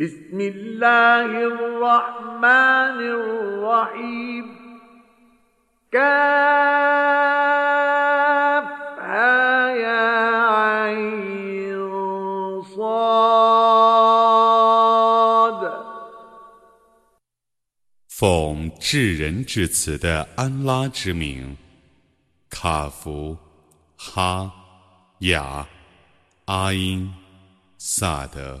[0.00, 4.46] بسم الله الرحمن الرحيم
[5.92, 6.08] كافها
[9.74, 10.08] يا
[10.46, 11.78] عين
[12.62, 13.98] صاد
[18.08, 21.56] 奉至仁至慈的安拉之名，
[22.50, 23.36] 卡夫、
[23.96, 24.52] 哈、
[25.20, 25.66] 雅、
[26.46, 27.12] 阿因、
[27.76, 28.60] 萨德。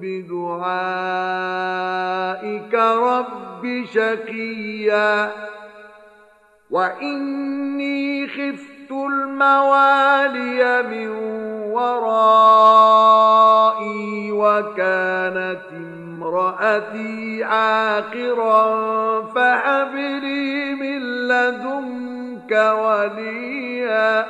[0.00, 0.74] بدعائك
[2.74, 5.32] رب شقيا
[6.70, 11.08] وإني خفت الموالي من
[11.72, 12.78] ورائي
[14.32, 18.64] وكانت امرأتي عاقرا
[19.22, 24.26] فهب لي من لدنك وليا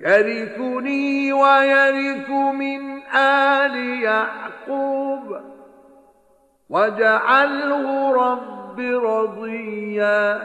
[0.00, 5.40] يرثني ويرث من آل يعقوب
[6.68, 10.40] واجعله رب رضيا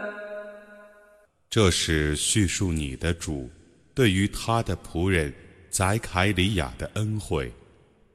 [1.49, 3.49] 这是叙述你的主
[3.93, 5.33] 对于他的仆人
[5.69, 7.51] 宰凯里亚的恩惠。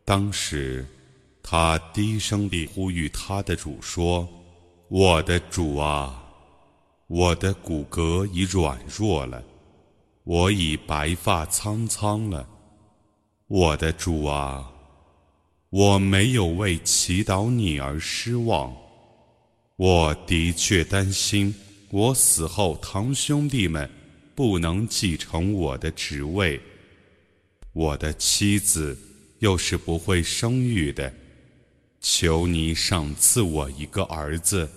[0.06, 0.86] 当时，
[1.42, 6.22] 他低声地呼吁他的主说：“我的主啊，
[7.08, 9.42] 我的骨骼已软弱了，
[10.31, 12.47] 我已白发苍苍了。
[13.47, 14.71] 我的主啊，
[15.69, 18.73] 我没有为祈祷你而失望。
[19.75, 21.53] 我的确担心。”
[21.91, 23.89] 我死后，堂兄弟们
[24.33, 26.57] 不能继承我的职位，
[27.73, 28.97] 我的妻子
[29.39, 31.13] 又是不会生育的。
[31.99, 34.69] 求你赏赐我一个儿子，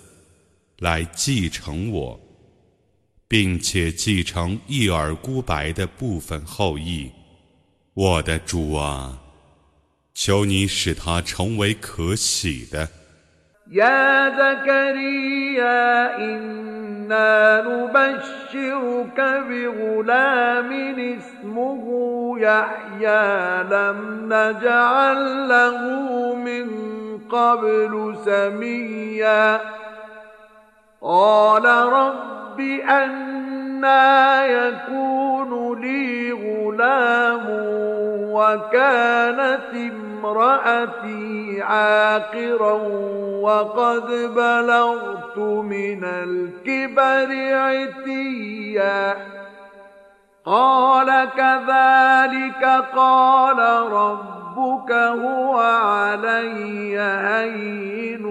[0.79, 2.19] 来继承我，
[3.28, 7.10] 并且继承一尔孤白的部分后裔。
[7.94, 9.18] 我的主啊，
[10.14, 12.88] 求你使他成为可喜的。
[13.72, 19.18] يا زكريا إنا نبشرك
[19.48, 20.70] بغلام
[21.18, 21.84] اسمه
[22.40, 25.78] يحيى لم نجعل له
[26.34, 26.66] من
[27.28, 29.60] قبل سميا
[31.00, 32.43] قال رب
[32.89, 37.45] أنا يكون لي غلام
[38.31, 42.73] وكانت امرأتي عاقرا
[43.41, 49.15] وقد بلغت من الكبر عتيا
[50.44, 52.64] قال كذلك
[52.96, 53.58] قال
[53.92, 58.24] ربك هو علي هين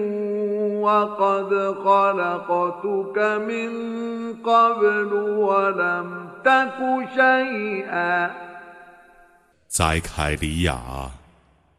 [0.82, 1.50] وقد
[1.84, 3.70] خلقتك من
[4.42, 6.78] قبل ولم تك
[7.14, 8.30] شيئا
[9.68, 11.12] 宰凯里亚，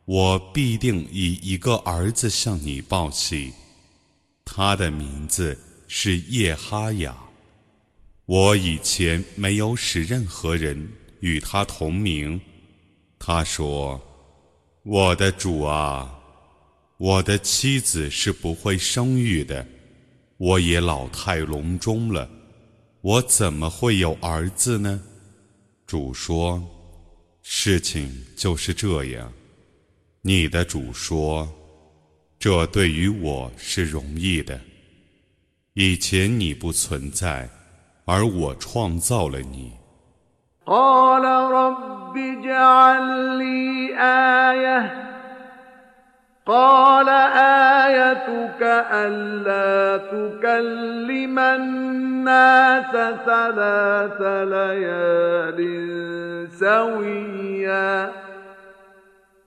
[0.05, 3.53] 我必定以一个儿子向你报喜，
[4.45, 5.57] 他的名字
[5.89, 7.13] 是叶哈雅。
[8.26, 10.88] 我以前没有使任何人
[11.20, 12.40] 与他同名。
[13.18, 14.00] 他说
[14.84, 16.12] ：“我的主啊，
[16.98, 19.66] 我的妻子是不会生育的，
[20.36, 22.28] 我也老态龙钟了，
[23.00, 25.00] 我怎么会有儿子呢？”
[25.86, 26.62] 主说。
[27.48, 29.32] 事情就是这样，
[30.22, 31.48] 你的主说，
[32.40, 34.60] 这对于我是容易的。
[35.74, 37.48] 以前你不存在，
[38.05, 39.81] 而我创造了你。
[40.65, 43.01] قال رب اجعل
[43.37, 43.95] لي
[44.49, 44.93] آية
[46.45, 47.09] قال
[47.89, 48.61] آيتك
[48.91, 52.91] ألا تكلم الناس
[53.25, 55.59] ثلاث ليال
[56.51, 58.11] سويا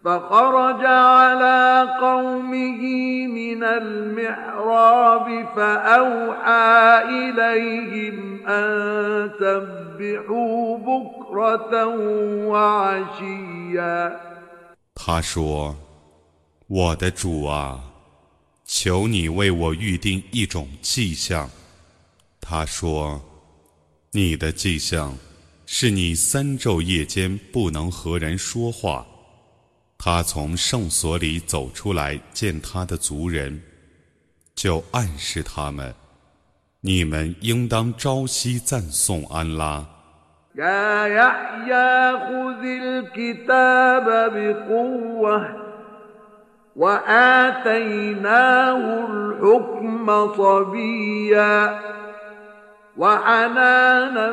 [0.04, 2.82] فخرج على قومه
[3.26, 11.86] من المحراب فأوحى إليهم أن سبحوا بكرة
[12.48, 14.20] وعشيا
[14.94, 17.80] 他说：“我的主啊，
[18.66, 21.48] 求你为我预定一种迹象。”
[22.42, 25.16] 他说：“你的迹象
[25.64, 29.06] 是你三昼夜间不能和人说话。”
[29.98, 33.62] 他从圣所里走出来见他的族人，
[34.54, 35.94] 就暗示他们：
[36.80, 39.86] 你们应当朝夕赞颂安拉。
[40.56, 45.36] يا يحيى خذ الكتاب بقوة
[46.76, 51.80] وآتيناه الحكم صبيا
[52.96, 54.32] وحنانا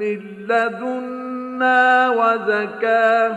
[0.00, 0.18] من
[0.48, 1.80] لدنا
[2.10, 3.36] وزكاه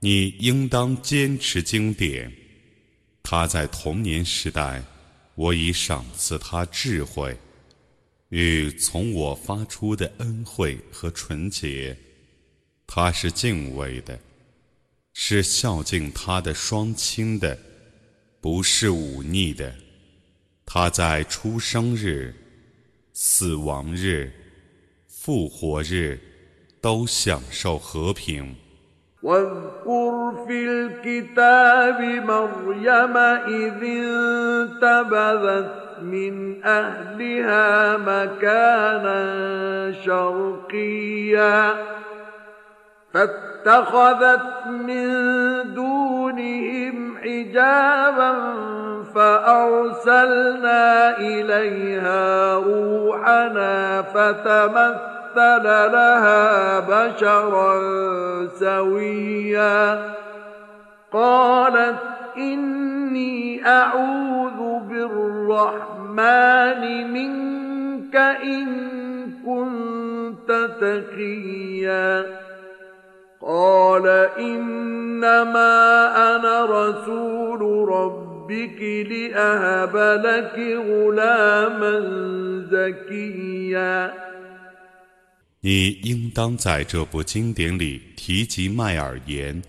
[0.00, 2.32] 你应当坚持经典。
[3.22, 4.82] 他在童年时代，
[5.34, 7.36] 我已赏赐他智慧，
[8.28, 11.96] 与从我发出的恩惠和纯洁。
[12.86, 14.18] 他是敬畏的，
[15.12, 17.58] 是孝敬他的双亲的，
[18.40, 19.74] 不是忤逆的。
[20.64, 22.34] 他在出生日、
[23.12, 24.32] 死亡日、
[25.06, 26.20] 复活日。
[26.78, 28.54] 都享受和平。
[29.26, 35.70] واذكر في الكتاب مريم إذ انتبذت
[36.02, 39.22] من أهلها مكانا
[40.04, 41.74] شرقيا
[43.14, 45.08] فاتخذت من
[45.74, 48.34] دونهم حجابا
[49.14, 55.62] فأرسلنا إليها روحنا فتمثل مثل
[55.92, 57.80] لها بشرا
[58.46, 60.14] سويا.
[61.12, 61.98] قالت
[62.36, 66.32] إني أعوذ بالرحمن
[67.12, 68.66] منك إن
[69.46, 72.26] كنت تقيا.
[73.42, 74.06] قال
[74.38, 75.76] إنما
[76.36, 82.00] أنا رسول ربك لأهب لك غلاما
[82.70, 84.26] زكيا.
[85.68, 89.60] 你应当在这部经典里提及麦尔言。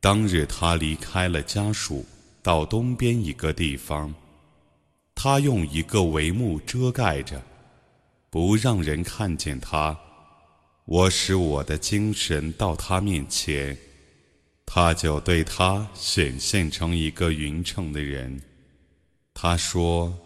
[0.00, 2.02] 当日他离开了家属，
[2.42, 4.14] 到东边一个地方，
[5.14, 7.42] 他用一个帷幕遮盖着，
[8.30, 9.94] 不让人看见他。
[10.86, 13.76] 我使我的精神到他面前，
[14.64, 18.40] 他就对他显现成一个匀称的人。
[19.34, 20.18] 他说：“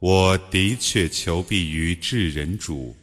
[0.00, 2.96] 我的确求必于至人主。”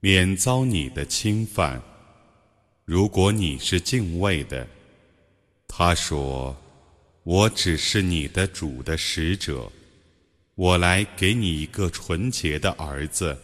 [0.00, 1.82] 免遭你的侵犯。
[2.84, 4.66] 如果你是敬畏的，
[5.66, 6.56] 他说
[7.24, 9.70] ：“我只是你的主的使者，
[10.54, 13.36] 我来给你一个纯洁的儿子。”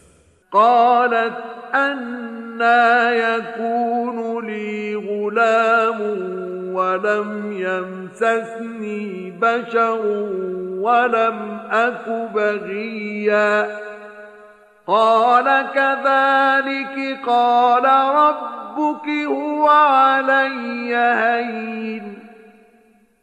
[14.90, 17.84] قال كذلك قال
[18.14, 22.18] ربك هو علي هين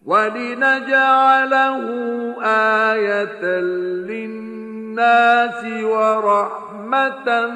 [0.05, 1.83] ولنجعله
[2.93, 3.45] آية
[4.07, 7.47] للناس ورحمة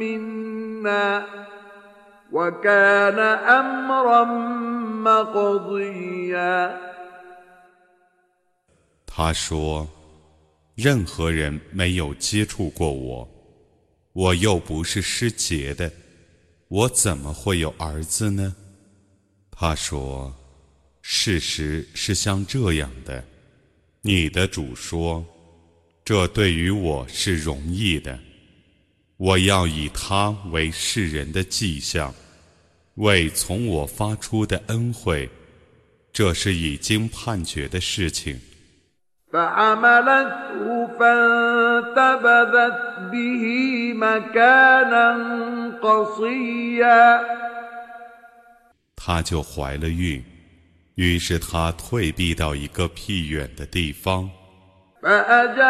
[0.00, 1.22] منا
[2.32, 4.24] وكان أمرا
[5.04, 6.84] مقضيا
[9.06, 9.86] 他说。
[10.74, 13.28] 任何人没有接触过我，
[14.19, 15.89] 我又不是失节的，
[16.67, 18.53] 我怎么会有儿子呢？
[19.49, 20.35] 他说
[21.01, 23.23] ：“事实是像这样的。
[24.01, 25.25] 你的主说，
[26.03, 28.19] 这对于我是容易的。
[29.15, 32.13] 我要以他为世人的迹象，
[32.95, 35.29] 为从我发出的恩惠。
[36.11, 38.37] 这是已经判决的事情。”
[39.32, 42.80] فحملته فانتبذت
[43.12, 43.44] به
[43.96, 45.06] مكانا
[45.82, 47.20] قصيا
[48.96, 50.24] 她就怀了孕，
[50.94, 54.30] 于是她退避到一个僻远的地方。
[55.02, 55.66] فأجاءها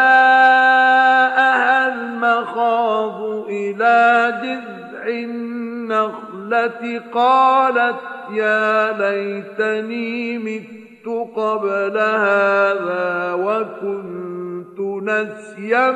[1.87, 6.81] المخاض إلى جذع النخلة
[7.13, 7.99] قالت
[8.31, 10.78] يا ليتني مت
[11.08, 15.90] قبل هذا وكنت نسيا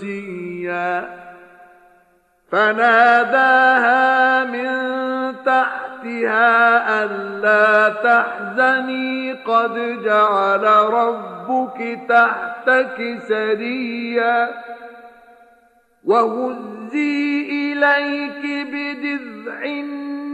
[0.00, 1.20] منسيا.
[2.52, 4.70] فناداها من
[5.44, 14.48] تحت أختها ألا تحزني قد جعل ربك تحتك سريا.
[16.04, 19.64] وهزي إليك بجذع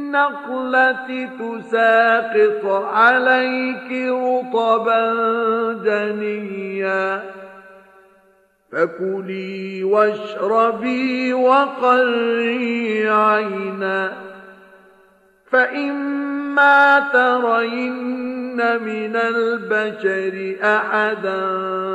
[0.06, 5.12] النخلة تساقط عليك رطبا
[5.84, 7.22] جنيا.
[8.72, 14.12] فكلي واشربي وقري عينا.
[15.50, 21.42] فإما ترين من البشر أحدا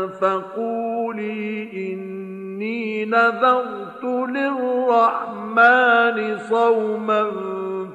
[0.07, 5.57] فقولي إني نذرت للرحمن
[6.49, 7.31] صوما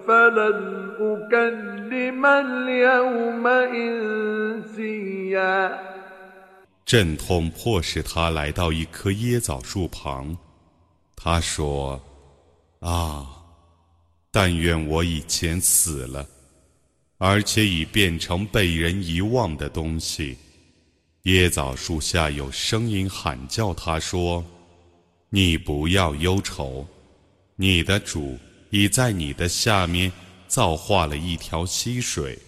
[0.08, 0.58] فلن
[1.00, 3.48] أكلم اليوم
[4.68, 5.56] إنسيا
[6.86, 10.38] 阵痛迫使他来到一棵椰枣树旁。
[11.16, 13.25] 他说：“啊，
[14.32, 16.28] 但愿我以前死了，
[17.18, 20.38] 而且已变成被人遗忘的东西。”
[21.25, 26.86] 椰枣树下有声音喊叫他说：“你不要忧愁，
[27.56, 28.38] 你的主
[28.71, 30.13] 已在你的下面
[30.49, 32.39] 造化了一条溪水。”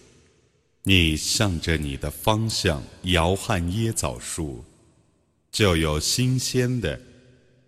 [0.83, 4.63] 你向着你的方向摇撼椰枣树，
[5.51, 6.99] 就有新鲜的、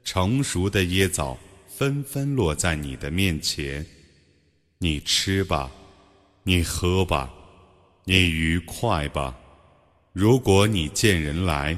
[0.03, 3.85] 成熟的椰枣纷纷落在你的面前。
[4.79, 5.69] 你吃吧，
[6.43, 7.31] 你喝吧，
[8.05, 9.37] 你愉快吧。
[10.13, 11.77] 如果你见人来，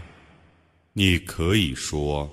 [0.93, 2.31] 你可以说：“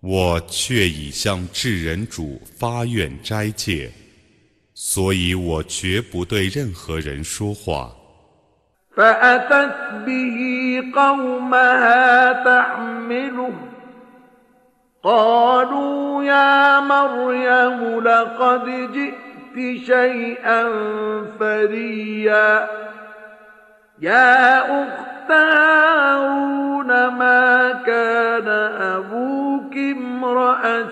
[0.00, 3.90] 我却已向至人主发愿斋戒，
[4.74, 7.92] 所以我绝不对任何人说话。”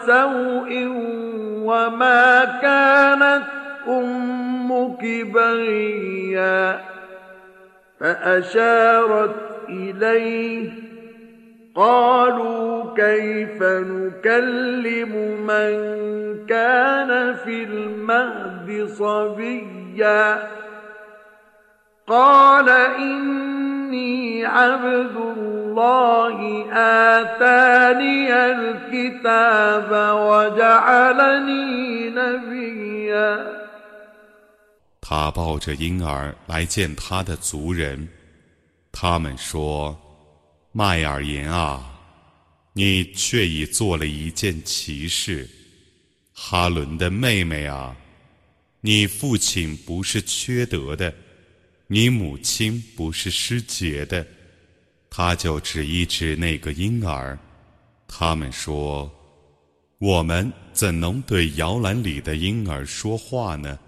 [0.06, 0.86] سوء
[1.64, 3.44] وما كانت
[3.88, 5.04] أمك
[5.34, 6.80] بغيا
[8.00, 9.34] فأشارت
[9.68, 10.70] إليه
[11.74, 15.12] قالوا كيف نكلم
[15.46, 15.98] من
[16.46, 20.48] كان في المهد صبيا
[22.06, 22.68] قال
[22.98, 25.57] إني عبد الله
[26.73, 29.89] آتاني الكتاب
[30.27, 33.63] وجعلني نبيا
[35.01, 38.07] 他抱着婴儿来见他的族人，
[38.91, 41.83] 他们说：“麦尔言啊，
[42.73, 45.49] 你却已做了一件奇事。
[46.33, 47.95] 哈伦的妹妹啊，
[48.81, 51.13] 你父亲不是缺德的，
[51.87, 54.25] 你母亲不是失节的。”
[55.10, 57.38] 他就指一指那个婴儿，
[58.06, 59.10] 他们说
[59.98, 63.78] ：“我们怎能对摇篮里的婴儿说话呢？”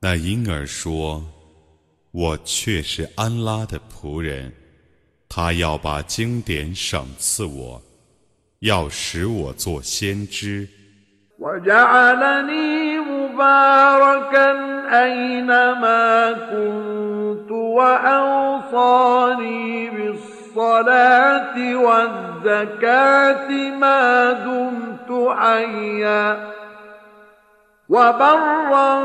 [0.00, 1.22] 那婴儿说
[2.10, 4.52] ：“我却是安拉的仆人，
[5.28, 7.80] 他要把经典赏赐我，
[8.60, 10.66] 要使我做先知。”
[17.50, 26.36] وأوصاني بالصلاة والزكاة ما دمت حيا.
[27.88, 29.00] وبرا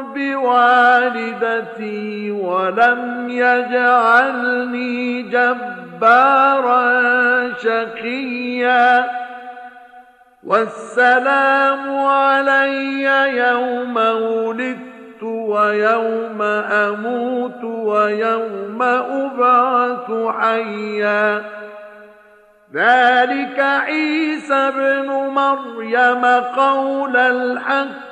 [0.00, 6.82] بوالدتي ولم يجعلني جبارا
[7.58, 9.10] شقيا.
[10.46, 13.02] والسلام علي
[13.36, 20.07] يوم ولدت ويوم اموت ويوم ابعث
[20.39, 21.43] حيا
[22.73, 26.23] ذلك عيسى ابن مريم
[26.55, 28.11] قول الحق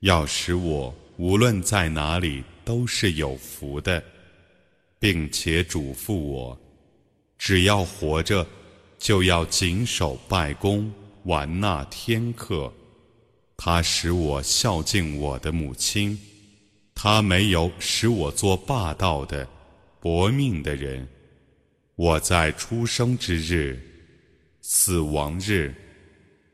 [0.00, 4.02] 要使我无论在哪里都是有福的，
[5.00, 6.58] 并且嘱咐我，
[7.38, 8.46] 只要活着，
[8.98, 10.92] 就要谨守拜功，
[11.23, 12.73] 玩那天课。
[13.57, 16.19] 他使我孝敬我的母亲，
[16.95, 19.47] 他没有使我做霸道的、
[19.99, 21.07] 薄命的人。
[21.95, 23.85] 我在出生之日。
[24.61, 25.73] 死亡日、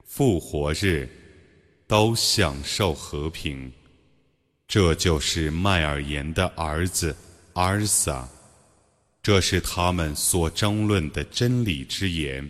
[0.05, 1.09] 复活日，
[1.85, 3.69] 都享受和平。
[4.67, 7.13] 这就是麦尔言的儿子
[7.53, 8.29] 阿尔萨，
[9.21, 12.49] 这是他们所争论的真理之言。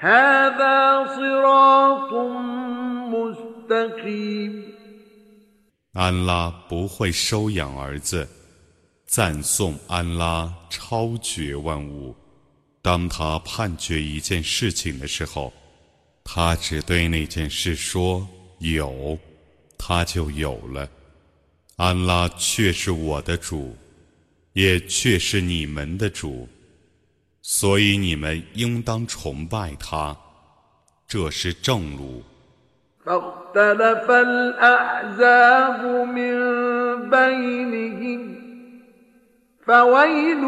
[0.00, 2.12] هذا صراط
[3.12, 4.52] مستقيم
[5.92, 8.28] 安拉不会收养儿子，
[9.06, 12.14] 赞颂安拉超绝万物。
[12.82, 15.52] 当他判决一件事情的时候，
[16.22, 19.18] 他只对那件事说有，
[19.78, 20.88] 他就有了。
[21.76, 23.74] 安拉却是我的主，
[24.52, 26.46] 也却是你们的主，
[27.50, 30.16] 所以你们应当崇拜他，
[31.06, 32.22] 这是正路。
[33.06, 36.34] فاختلف الأحزاب من
[37.08, 38.36] بينهم
[39.66, 40.42] فويل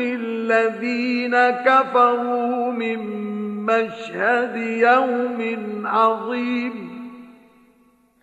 [0.00, 2.98] للذين كفروا من
[3.66, 5.40] مشهد يوم
[5.86, 6.74] عظيم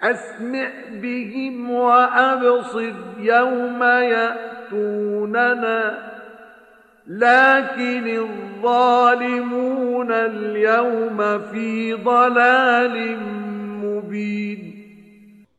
[0.02, 0.70] أسمع
[1.02, 3.84] بهم وأبصر يوم
[4.64, 5.78] يأتوننا
[7.10, 11.18] لكن الظالمون اليوم
[11.52, 13.36] في ضلال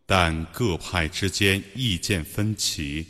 [0.08, 3.04] 但各派之间意见分歧，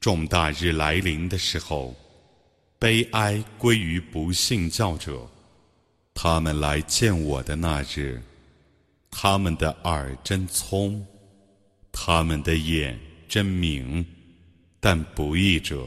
[0.00, 1.94] 重大日来临的时候，
[2.78, 5.28] 悲哀归于不信教者。
[6.14, 8.18] 他们来见我的那日，
[9.10, 11.04] 他们的耳真聪，
[11.92, 14.04] 他们的眼真明，
[14.80, 15.86] 但不义者，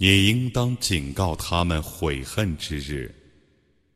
[0.00, 3.14] 也应当警告他们悔恨之日，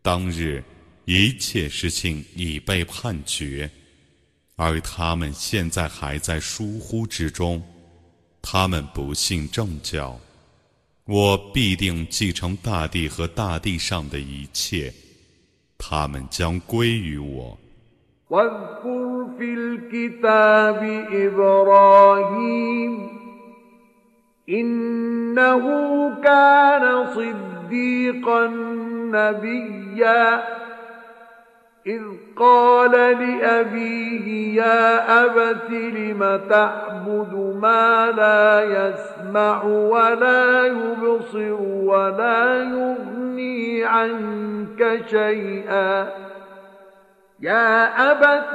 [0.02, 0.62] 当日
[1.06, 3.70] 一切事情已被判决，
[4.54, 7.62] 而他们现在还在疏忽之中。
[8.42, 10.20] 他们不信正教，
[11.06, 14.92] 我必定继承大地和大地上的一切，
[15.78, 17.58] 他们将归于我。
[24.48, 25.64] إنه
[26.24, 28.46] كان صديقا
[29.12, 30.42] نبيا.
[31.86, 32.02] إذ
[32.36, 46.08] قال لأبيه يا أبت لم تعبد ما لا يسمع ولا يبصر ولا يغني عنك شيئا؟
[47.40, 48.54] يا أبت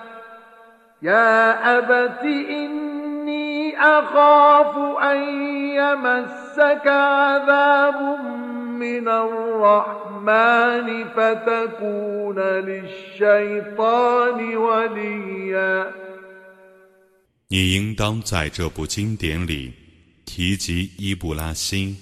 [1.02, 5.18] يا أبت إني أخاف أن
[5.76, 8.00] يمسك عذاب
[8.80, 15.92] من الرحمن فتكون للشيطان وليا
[17.48, 19.72] 你应当在这部经典里
[20.24, 21.96] 提及伊布拉辛，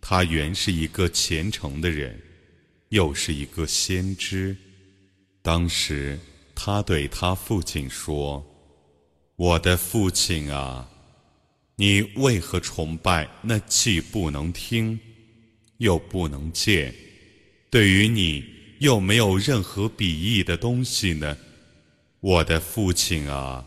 [0.00, 2.20] 他原是一个虔诚的人，
[2.90, 4.54] 又是一个先知。
[5.42, 6.18] 当时
[6.55, 8.45] 他对他父亲说
[9.35, 10.89] ：“我的父亲啊，
[11.75, 14.99] 你为何崇拜那既不能听，
[15.77, 16.93] 又不能见，
[17.69, 18.43] 对于你
[18.79, 21.37] 又没有任何鄙夷的东西呢？
[22.19, 23.65] 我的父亲啊，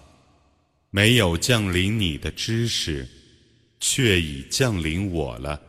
[0.91, 3.07] 没有降临你的知识。”
[3.79, 5.61] 却已降临我了，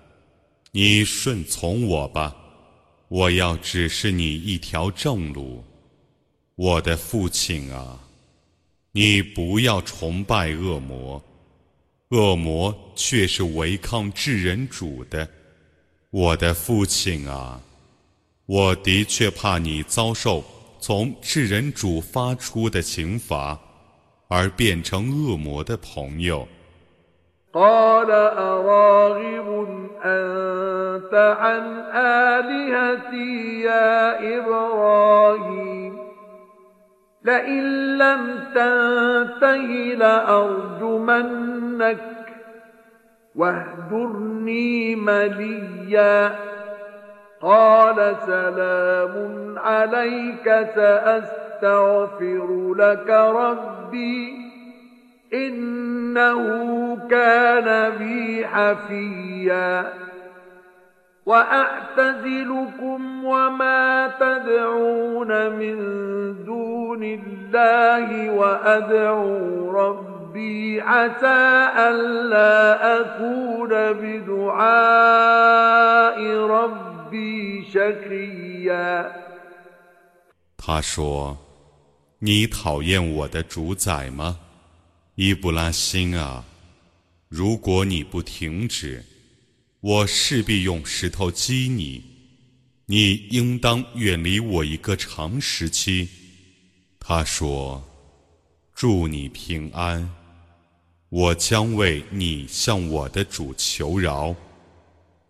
[0.72, 2.34] 你顺从我吧，
[3.10, 5.62] 我要指示你一条正路。
[6.57, 7.99] 我的父亲啊，
[8.93, 11.23] 你不要崇拜恶魔，
[12.11, 15.29] 恶魔却是违抗至人主的。
[16.11, 17.61] 我的父亲啊，
[18.47, 20.45] 我的确怕你遭受
[20.79, 23.59] 从至人主发出的刑罚，
[24.29, 26.47] 而变成恶魔的朋友。
[27.55, 29.49] قال أراغب
[30.03, 35.86] أنت عن آلهتي يا إبراهيم
[37.28, 39.66] لئن لم تنته
[40.00, 41.98] لأرجمنك
[43.36, 46.36] واهجرني مليا
[47.42, 54.34] قال سلام عليك سأستغفر لك ربي
[55.34, 56.42] إنه
[57.10, 60.07] كان بي حفيا
[61.27, 65.77] وأعتزلكم وما تدعون من
[66.45, 73.69] دون الله وأدعو ربي عسى ألا أكون
[74.03, 75.39] بدعاء
[76.37, 79.13] ربي شقيا
[80.65, 81.37] 他说：“
[82.21, 84.39] 你讨厌我的主宰吗？”
[85.17, 86.45] 伊布拉辛啊，
[87.29, 89.05] 如果你不停止，
[89.80, 92.04] 我势必用石头击你。
[92.86, 96.08] 你应当远离我一个长时期。
[97.00, 97.84] 他说
[98.74, 100.10] ：“祝你平安。”
[101.10, 104.36] 我将为你向我的主求饶。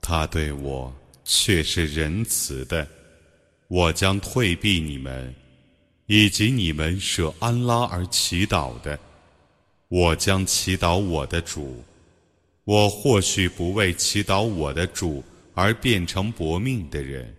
[0.02, 0.92] 他对我
[1.24, 2.88] 却是仁慈的。
[3.68, 5.36] 我将退避你们，
[6.06, 8.98] 以及你们舍安拉而祈祷的。
[9.90, 11.84] 我将祈祷我的主，
[12.67, 15.23] 我或许不为祈祷我的主
[15.55, 17.35] 而变成薄命的人。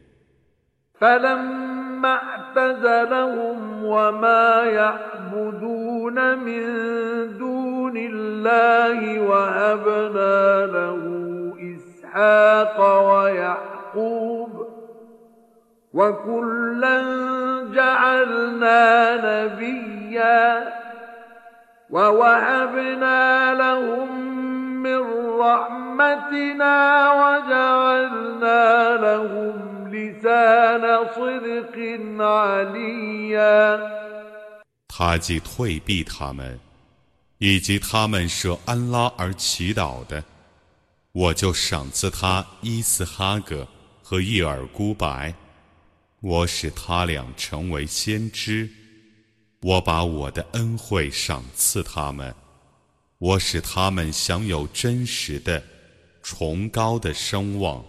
[21.93, 24.36] ووهبنا لهم
[24.77, 24.99] من
[25.39, 26.77] رحمتنا
[27.21, 30.83] وجعلنا لهم لسان
[31.15, 31.75] صدق
[32.19, 33.79] عليا
[34.87, 36.59] 他既退避他们，
[37.39, 40.23] 以及他们舍安拉而祈祷的，
[41.11, 43.67] 我就赏赐他伊斯哈格
[44.03, 45.33] 和叶尔孤白，
[46.21, 48.69] 我使他俩成为先知。
[49.61, 52.35] 我把我的恩惠赏赐他们，
[53.20, 55.60] 我使他们享有真实的、
[56.22, 57.84] 崇高的声望。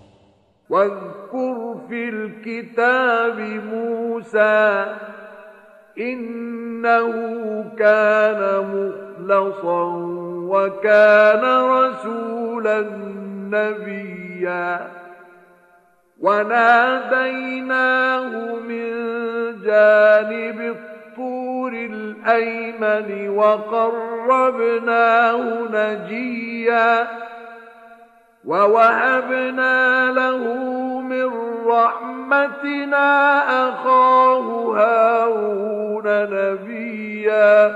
[21.69, 24.89] الطور الأيمن وقربناه
[25.77, 27.09] نجيا
[28.45, 30.41] ووهبنا له
[31.01, 31.27] من
[31.67, 33.09] رحمتنا
[33.69, 34.47] أخاه
[34.77, 37.73] هارون نبيا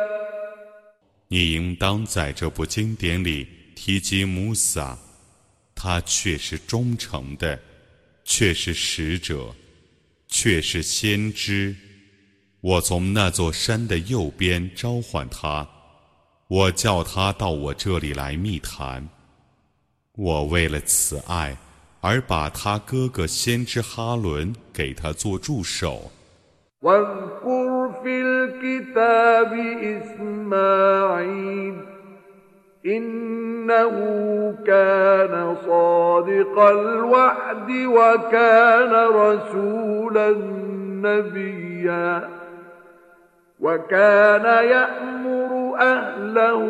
[1.31, 4.97] 你应当在这部经典里提及穆萨，
[5.75, 7.59] 他却是忠诚的，
[8.25, 9.55] 却是使者，
[10.27, 11.77] 却是先知。
[12.64, 15.68] 我从那座山的右边召唤他，
[16.48, 19.10] 我叫他到我这里来密谈。
[20.16, 21.58] 我为了慈爱
[22.00, 26.10] 而把他哥哥先知哈伦给他做助手。
[43.63, 46.61] وكان يأمر أهله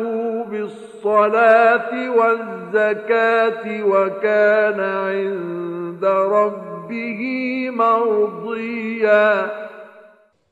[0.49, 7.21] بالصلاة والزكاة وكان عند ربه
[7.69, 9.49] مرضيا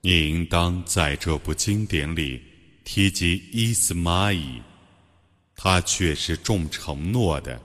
[0.02, 2.42] 你应当在这部经典里
[2.86, 4.62] 提及伊斯玛仪，
[5.56, 7.60] 他却是重承诺的，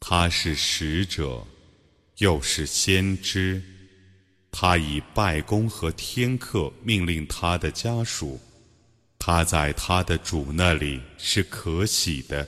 [0.00, 1.44] 他是使者，
[2.18, 3.62] 又是先知。
[4.51, 8.39] 他以拜功和天克命令他的家属
[9.17, 12.47] 他在他的主那里是可喜的。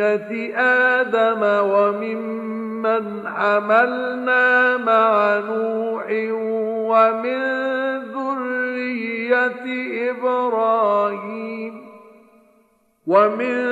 [0.00, 6.06] آدم وممن حملنا مع نوح
[6.90, 7.42] ومن
[8.12, 9.64] ذرية
[10.10, 11.74] إبراهيم
[13.06, 13.64] ومن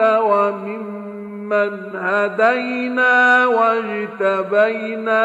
[0.00, 0.94] ومن
[1.48, 5.24] من هدينا واجتبينا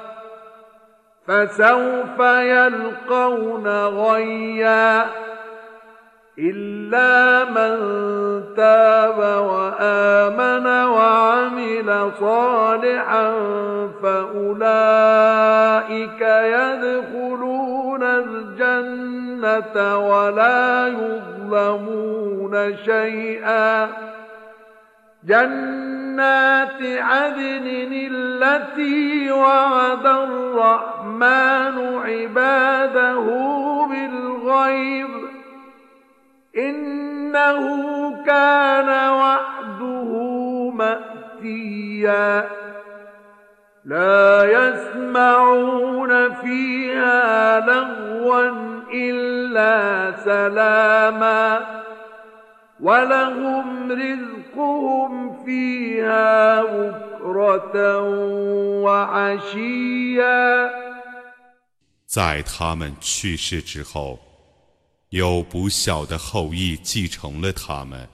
[1.27, 5.05] فسوف يلقون غيا
[6.39, 7.77] إلا من
[8.55, 13.33] تاب وآمن وعمل صالحا
[14.03, 15.41] فأولئك
[16.21, 23.87] يدخلون الجنة ولا يظلمون شيئا
[25.23, 33.25] جنات عدن التي وعد الرحمن عباده
[33.89, 35.09] بالغيب.
[36.57, 37.61] إنه
[38.25, 40.11] كان وعده
[40.75, 42.49] مأتيا.
[43.85, 48.51] لا يسمعون فيها لغوا
[48.93, 51.59] إلا سلاما.
[62.07, 64.19] 在他们去世之后，
[65.09, 68.09] 有不孝的后裔继承了他们。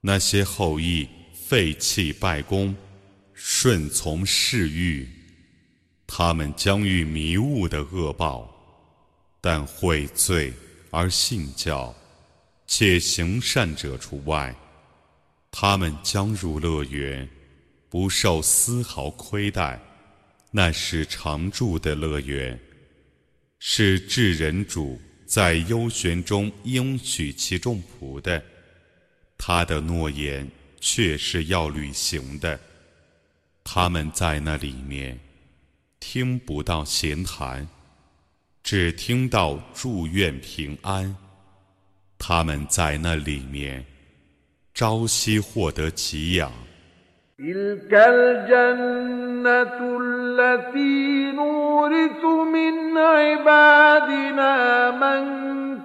[0.00, 2.76] 那些后裔废弃拜功，
[3.32, 5.08] 顺从嗜欲，
[6.06, 8.48] 他们将遇迷雾的恶报，
[9.40, 10.52] 但悔罪
[10.92, 11.92] 而信教。
[12.76, 14.52] 且行善者除外，
[15.52, 17.28] 他们将入乐园，
[17.88, 19.80] 不受丝毫亏待。
[20.50, 22.58] 那是常住的乐园，
[23.60, 28.42] 是至人主在幽玄中应许其众仆的。
[29.38, 32.58] 他的诺言却是要履行的。
[33.62, 35.16] 他们在那里面
[36.00, 37.68] 听不到闲谈，
[38.64, 41.16] 只听到祝愿平安。
[42.23, 43.85] 他们在那里面
[44.73, 46.51] 朝夕获得给养。
[47.39, 55.23] تلك الجنة التي نورث من عبادنا من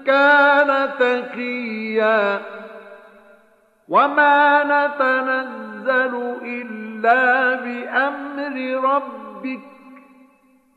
[0.04, 2.40] كان تقيا
[3.88, 8.54] وما نتنزل إلا بأمر
[8.90, 9.60] ربك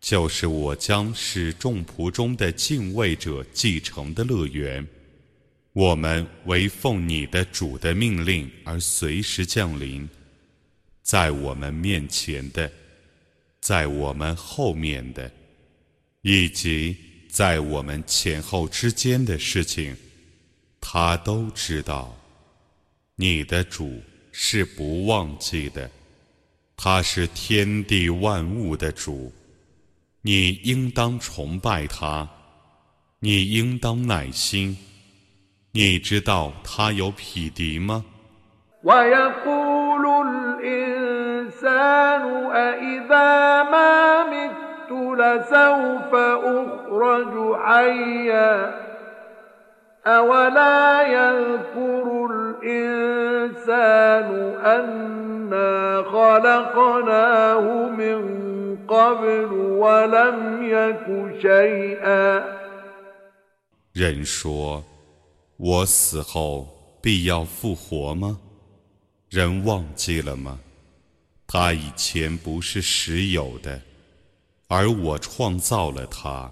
[0.00, 4.86] 就是我将使众仆中的敬畏者继承的乐园。
[5.72, 10.08] 我们为奉你的主的命令而随时降临，
[11.02, 12.70] 在我们面前的，
[13.60, 15.28] 在我们后面的，
[16.22, 16.96] 以及
[17.28, 19.96] 在我们前后之间的事情，
[20.80, 22.14] 他都知道。
[23.16, 24.00] 你的主
[24.40, 25.90] 是不忘记的，
[26.76, 29.32] 他是天地万物的主，
[30.22, 32.28] 你应当崇拜他，
[33.18, 34.78] 你应当耐心。
[35.72, 38.04] 你知道他有匹敌吗
[50.07, 52.05] ？أولا يذكر
[52.63, 54.27] الإنسان
[54.59, 58.19] أنا خلقناه من
[58.87, 61.05] قبل ولم يك
[61.41, 62.43] شيئا
[63.93, 64.83] 人说：“
[65.57, 66.67] 我死后
[67.01, 68.39] 必要复活吗？”
[69.29, 70.59] 人忘记了吗？
[71.47, 73.81] 他以前不是实有的，
[74.67, 76.51] 而我创造了他。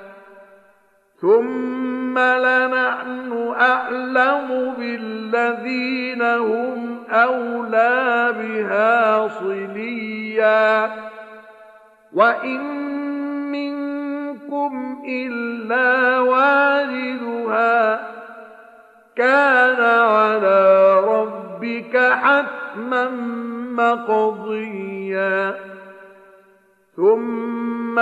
[1.21, 10.91] ثم لنحن أعلم بالذين هم أولى بها صليا
[12.13, 12.61] وإن
[13.51, 18.01] منكم إلا واردها
[19.15, 23.09] كان على ربك حتما
[23.75, 25.55] مقضيا
[26.95, 27.99] ثم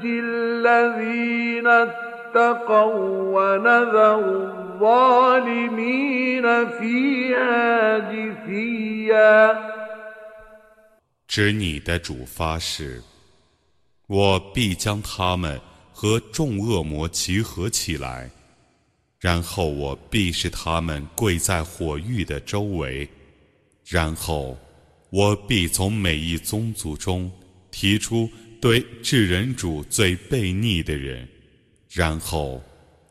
[0.00, 2.96] ننجي الذين اتقوا
[3.34, 4.18] ونذر
[4.78, 6.42] الظالمين
[6.78, 9.76] فيها جثيا
[11.28, 13.02] 指你的主发誓，
[14.06, 15.60] 我必将他们
[15.92, 18.30] 和众恶魔集合起来，
[19.20, 23.06] 然后我必使他们跪在火域的周围。
[23.84, 24.56] 然后，
[25.10, 27.30] 我必从每一宗族中
[27.70, 28.28] 提出
[28.61, 31.25] 对智人主最悖逆的人；
[31.89, 32.63] 然后，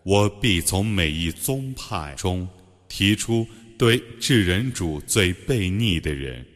[0.05, 2.49] 我必从每一宗派中
[2.89, 6.47] 提出对智人主最悖逆的人。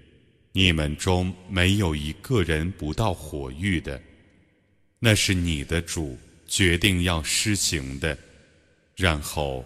[0.52, 4.00] 你们中没有一个人不到火域的，
[5.00, 8.16] 那是你的主决定要施行的。
[8.94, 9.64] 然后，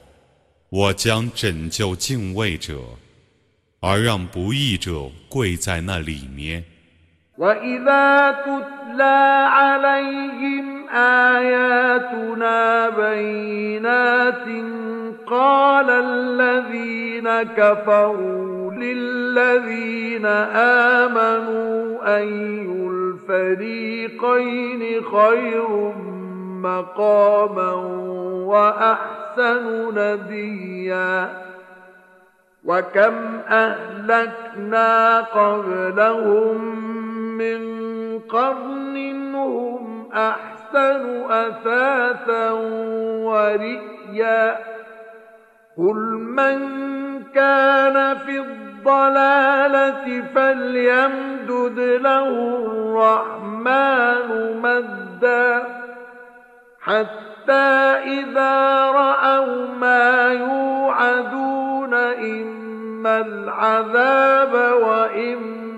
[0.70, 2.82] 我将拯救敬畏者。
[3.80, 6.64] 而让不义者跪在那里面。
[8.88, 14.44] تتلى عليهم آياتنا بينات
[15.26, 20.26] قال الذين كفروا للذين
[20.96, 25.92] آمنوا أي الفريقين خير
[26.62, 27.72] مقاما
[28.46, 31.28] وأحسن نديا
[32.64, 33.14] وكم
[33.48, 36.88] أهلكنا قبلهم
[37.38, 37.87] من
[38.30, 42.50] قرن هم أحسن أثاثا
[43.24, 44.58] ورئيا.
[45.78, 45.96] قل
[46.36, 46.58] من
[47.34, 52.28] كان في الضلالة فليمدد له
[52.66, 54.28] الرحمن
[54.62, 55.62] مدا.
[56.80, 57.68] حتى
[58.04, 65.77] إذا رأوا ما يوعدون إن العذاب وإما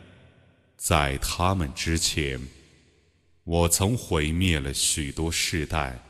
[0.83, 2.41] 在他们之前，
[3.43, 6.03] 我曾毁灭了许多世代，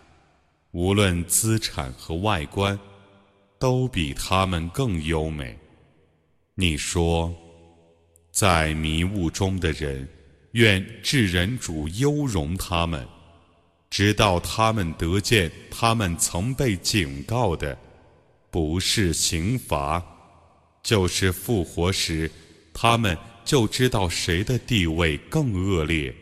[0.72, 2.80] 无论资产和外观，
[3.60, 5.60] 都比他们更优美。
[6.56, 7.36] 你说，
[8.32, 10.08] 在迷雾中的人，
[10.54, 13.06] 愿智人主优容他们，
[13.90, 17.78] 直到他们得见他们曾被警告的，
[18.50, 20.02] 不是刑罚。
[20.82, 22.32] 就是复活时，
[22.74, 26.15] 他们就知道谁的地位更恶劣，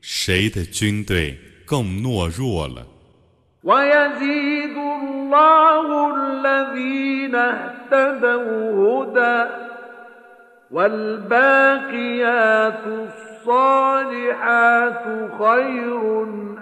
[0.00, 2.86] 谁的军队 更懦弱了。
[3.64, 9.50] ويزيد الله الذين اهتدوا هدى
[10.70, 12.22] والباقيات
[13.46, 15.04] الصالحات
[15.38, 16.02] خير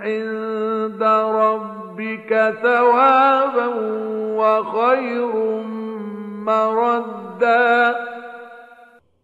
[0.00, 1.02] عند
[1.42, 2.30] ربك
[2.62, 3.66] ثوابا
[4.40, 5.34] وخير
[6.46, 7.94] مردا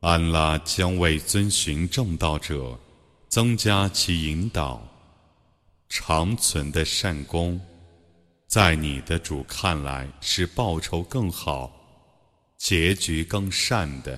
[0.08, 2.80] 安拉将为遵循正道者
[3.28, 4.80] 增加其引导，
[5.90, 7.60] 长存的善功，
[8.48, 11.70] 在你的主看来是报酬更好、
[12.56, 14.18] 结局更善的。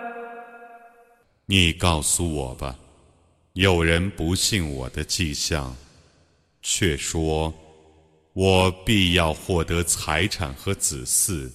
[1.51, 2.79] 你告诉我吧，
[3.51, 5.75] 有人不信我的迹象，
[6.61, 7.53] 却说
[8.31, 11.51] 我必要获得财产和子嗣。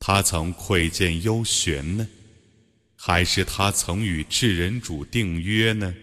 [0.00, 2.08] 他曾窥见幽玄呢，
[2.96, 5.94] 还是他曾与智人主订约呢？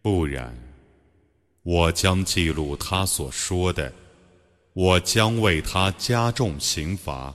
[0.00, 0.56] 不然，
[1.64, 3.92] 我将记录他所说的，
[4.72, 7.34] 我将为他加重刑罚。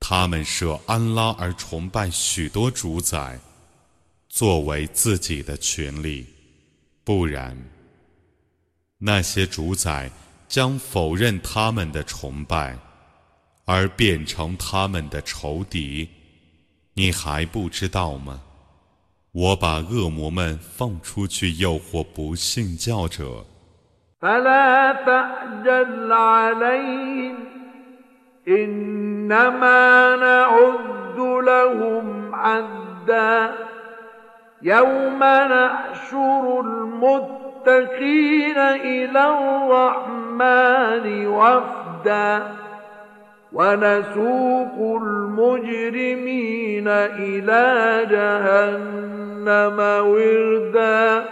[0.00, 3.38] 他们舍安拉而崇拜许多主宰，
[4.30, 6.26] 作为自己的权利，
[7.04, 7.54] 不然，
[8.98, 10.10] 那些主宰。
[10.48, 12.76] 将否认他们的崇拜，
[13.66, 16.08] 而变成他们的仇敌，
[16.94, 18.40] 你还不知道吗？
[19.32, 23.44] 我把恶魔们放出去诱惑不信教者。
[40.37, 42.43] المتقين إلى الرحمن وفدا
[43.53, 51.25] ونسوق المجرمين إلى جهنم وردا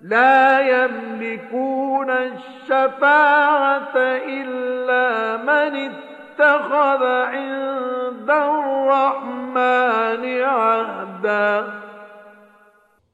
[0.00, 11.64] لا يملكون الشفاعة إلا من اتخذ عند الرحمن عهدا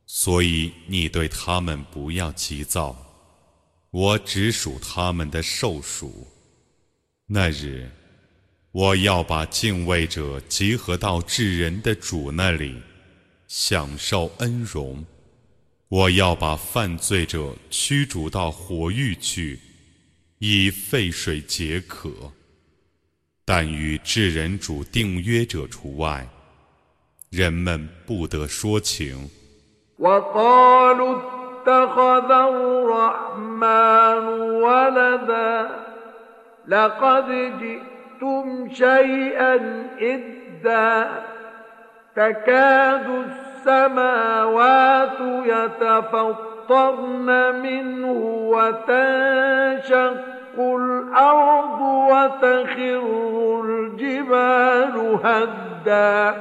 [0.06, 2.94] 所以你对他们不要急躁，
[3.91, 6.27] 我只属他们的受属。
[7.25, 7.89] 那日，
[8.71, 12.75] 我要把敬畏者集合到至人的主那里，
[13.47, 15.03] 享受恩荣；
[15.87, 19.59] 我要把犯罪者驱逐到火狱去，
[20.37, 22.11] 以沸水解渴。
[23.43, 26.29] 但与至人主订约者除外，
[27.31, 29.27] 人们不得说情。
[31.67, 35.69] اتخذ الرحمن ولدا
[36.67, 37.27] لقد
[37.59, 39.55] جئتم شيئا
[40.01, 41.07] إدا
[42.15, 47.29] تكاد السماوات يتفطرن
[47.61, 48.21] منه
[48.53, 50.15] وتنشق
[50.59, 53.03] الأرض وتخر
[53.65, 56.35] الجبال هدّا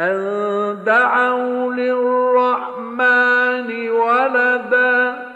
[0.00, 5.26] أن دعوا للرحمن ولدا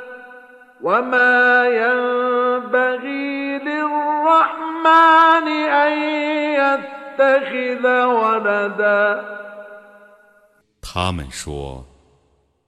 [0.82, 5.92] وما ينبغي للرحمن أن
[6.60, 9.24] يتخذ ولدا
[10.82, 11.84] 他们说：“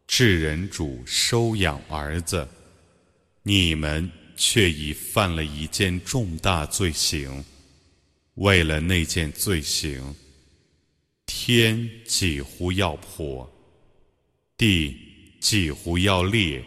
[0.06, 2.46] 智人主收养儿子，
[3.42, 7.44] 你们却已犯了一件重大罪行。
[8.36, 10.14] 为了那件罪行，
[11.27, 13.47] 天几乎要破，
[14.57, 14.97] 地
[15.39, 16.63] 几乎要裂，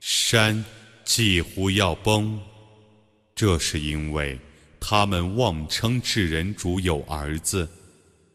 [0.00, 0.64] 山
[1.04, 2.40] 几乎要崩。
[3.34, 4.38] 这是因为
[4.80, 7.68] 他们妄称智人主有儿子，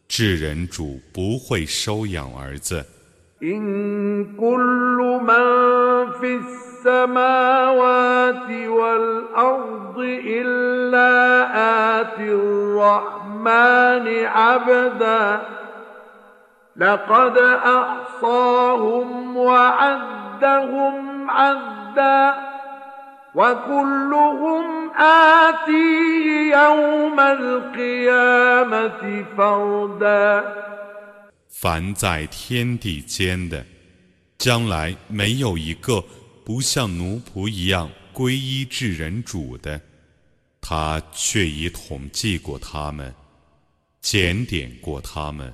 [0.06, 2.86] 智人主不会收养儿子。
[31.48, 33.64] 凡在天地间的，
[34.38, 36.02] 将来没有一个
[36.44, 39.80] 不像奴仆一样皈依至人主的，
[40.60, 43.14] 他却已统计过他们，
[44.01, 45.53] 检点过他们。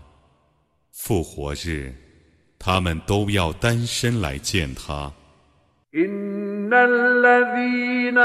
[0.91, 1.93] 复活日，
[2.59, 5.11] 他们都要单身来见他。
[5.95, 8.17] إن الذين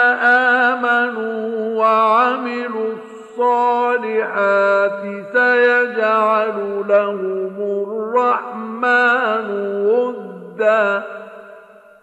[0.72, 2.94] آمنوا وعملوا
[3.36, 5.00] الصالحات
[5.32, 6.56] سيجعل
[6.88, 7.54] لهم
[7.84, 9.48] الرحمن
[9.84, 11.02] ودا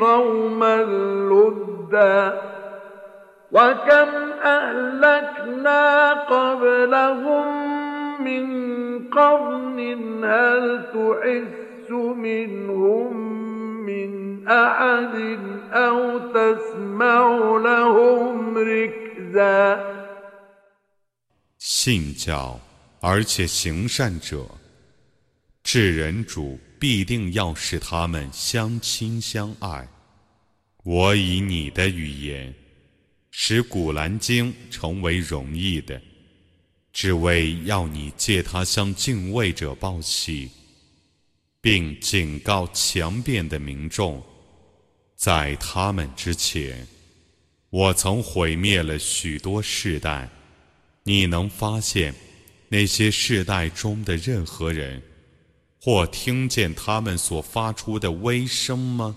[0.00, 0.76] قوما
[1.30, 2.40] لدا.
[3.52, 4.08] وكم
[4.44, 7.46] أهلكنا قبلهم
[8.24, 8.44] من
[9.08, 9.78] قرن
[10.24, 13.16] هل تحس منهم
[13.86, 15.15] من أحد
[15.71, 19.93] أو تسمع لهم ركزا
[21.59, 22.59] 信教，
[22.99, 24.45] 而且行善者。
[25.63, 29.87] 智人主必定要使他们相亲相爱。
[30.83, 32.53] 我以你的语言，
[33.31, 36.01] 使古兰经成为容易的，
[36.91, 40.51] 只为要你借他向敬畏者报喜，
[41.61, 44.21] 并警告强辩的民众。
[45.18, 46.86] 在他们之前，
[47.70, 50.30] 我曾毁灭了许多世代。
[51.02, 52.14] 你能发现
[52.68, 55.02] 那些世代中的任何人？
[55.80, 59.16] 或听见他们所发出的微声吗？